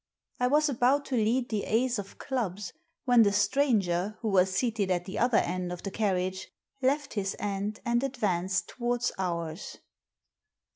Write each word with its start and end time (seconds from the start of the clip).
I 0.39 0.47
was 0.47 0.67
about 0.67 1.05
to 1.05 1.15
lead 1.15 1.49
the 1.49 1.63
ace 1.65 1.99
of 1.99 2.17
clubs 2.17 2.73
when 3.05 3.21
the 3.21 3.31
stranger, 3.31 4.17
who 4.23 4.29
was 4.29 4.49
seated 4.51 4.89
at 4.89 5.05
the 5.05 5.19
other 5.19 5.37
end 5.37 5.71
of 5.71 5.83
the 5.83 5.91
carriage, 5.91 6.47
left 6.81 7.13
his 7.13 7.35
end 7.37 7.81
and 7.85 8.01
advanced 8.03 8.67
towards 8.67 9.11
ours. 9.19 9.77